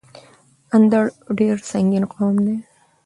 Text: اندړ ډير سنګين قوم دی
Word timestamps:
اندړ 0.75 1.05
ډير 1.37 1.57
سنګين 1.69 2.05
قوم 2.13 2.35
دی 2.45 2.57